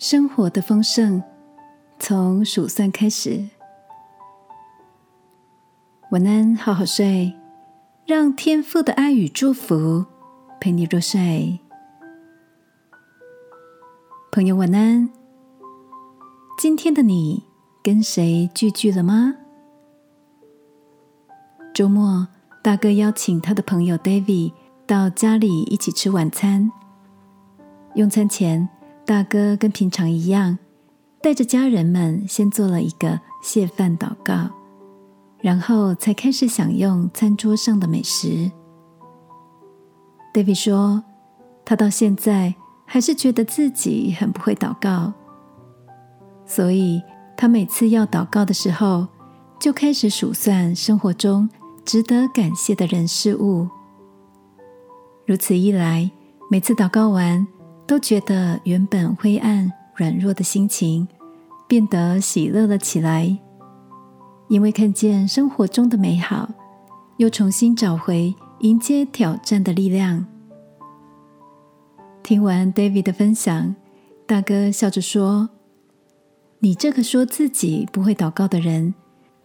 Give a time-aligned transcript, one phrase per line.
[0.00, 1.22] 生活的丰盛
[1.98, 3.46] 从数算开始。
[6.10, 7.34] 晚安，好好睡，
[8.06, 10.06] 让天父的爱与祝福
[10.58, 11.58] 陪你入睡。
[14.32, 15.10] 朋友，晚安。
[16.58, 17.44] 今天的你
[17.82, 19.34] 跟谁聚聚了吗？
[21.74, 22.26] 周末，
[22.62, 24.54] 大哥邀请他的朋友 David
[24.86, 26.72] 到家里一起吃晚餐。
[27.96, 28.66] 用餐前。
[29.10, 30.56] 大哥跟平常一样，
[31.20, 34.48] 带着家人们先做了一个谢饭祷告，
[35.40, 38.48] 然后才开始享用餐桌上的美食。
[40.32, 41.02] David 说，
[41.64, 42.54] 他到现在
[42.84, 45.12] 还是觉得自己很不会祷告，
[46.46, 47.02] 所以
[47.36, 49.08] 他每次要祷告的时候，
[49.58, 51.50] 就开始数算生活中
[51.84, 53.68] 值得感谢的人事物。
[55.26, 56.08] 如此一来，
[56.48, 57.44] 每次祷告完。
[57.90, 61.08] 都觉得原本灰暗、软弱的心情
[61.66, 63.36] 变得喜乐了起来，
[64.46, 66.48] 因为看见生活中的美好，
[67.16, 70.24] 又重新找回迎接挑战的力量。
[72.22, 73.74] 听完 David 的分享，
[74.24, 75.50] 大哥笑着说
[76.62, 78.94] ：“你这个说自己不会祷告的人，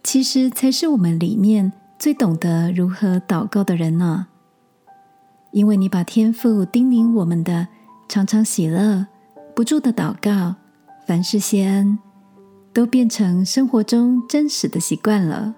[0.04, 4.28] 其实才是我们里面最懂得如何祷告的人呢，
[5.50, 7.66] 因为你把天赋叮咛我们的。”
[8.08, 9.06] 常常喜乐，
[9.54, 10.54] 不住的祷告，
[11.06, 11.98] 凡事谢恩，
[12.72, 15.54] 都变成生活中真实的习惯了。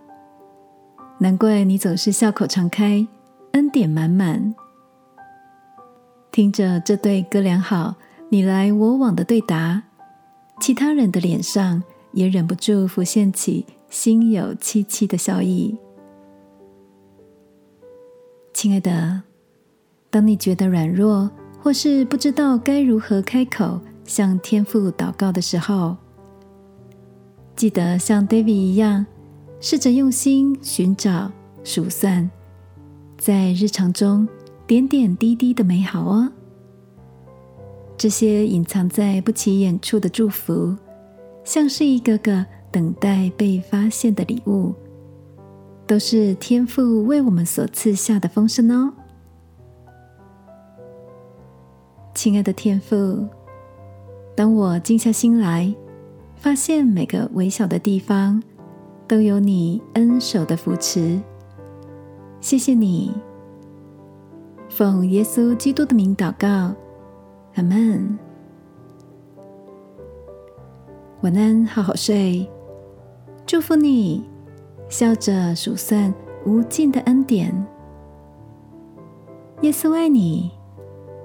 [1.19, 3.07] 难怪你总是笑口常开，
[3.53, 4.55] 恩典满满。
[6.31, 7.97] 听着这对哥俩好，
[8.31, 9.83] 你来我往的对答，
[10.61, 11.83] 其他人的脸上
[12.13, 15.77] 也忍不住浮现起心有戚戚的笑意。
[18.55, 19.23] 亲爱的，
[20.11, 21.31] 当你觉得软弱，
[21.69, 25.95] 或是不知道该如何开口向天父祷告的时候，
[27.55, 29.05] 记得像 David 一样，
[29.61, 31.31] 试着用心寻找、
[31.63, 32.31] 数算，
[33.19, 34.27] 在日常中
[34.67, 36.33] 点点滴滴的美好哦。
[37.99, 40.75] 这些隐藏在不起眼处的祝福，
[41.45, 44.73] 像是一个个等待被发现的礼物，
[45.87, 48.91] 都是天父为我们所赐下的丰盛哦。
[52.19, 53.25] 亲爱的天父，
[54.35, 55.73] 当我静下心来，
[56.35, 58.43] 发现每个微小的地方
[59.07, 61.21] 都有你恩手的扶持，
[62.41, 63.15] 谢谢你。
[64.69, 66.75] 奉耶稣基督的名祷告，
[67.55, 68.19] 阿门。
[71.21, 72.51] 晚安，好好睡。
[73.47, 74.25] 祝福你，
[74.89, 76.13] 笑着数算
[76.45, 77.55] 无尽的恩典。
[79.63, 80.58] 耶稣爱你。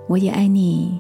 [0.08, 1.00] 我也爱你。